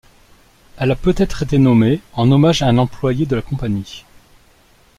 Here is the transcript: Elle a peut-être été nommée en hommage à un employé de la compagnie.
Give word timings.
Elle 0.77 0.89
a 0.89 0.95
peut-être 0.95 1.43
été 1.43 1.59
nommée 1.59 2.01
en 2.13 2.31
hommage 2.31 2.63
à 2.63 2.67
un 2.67 2.79
employé 2.79 3.27
de 3.27 3.35
la 3.35 3.43
compagnie. 3.43 4.03